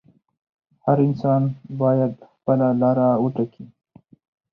هر 0.85 0.97
انسان 1.07 1.41
باید 1.81 2.13
خپله 2.33 2.67
لاره 2.81 3.07
وټاکي. 3.23 3.65